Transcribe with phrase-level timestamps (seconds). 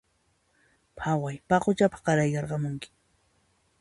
[1.01, 2.89] Phaway paquchapaq qarayarqamunki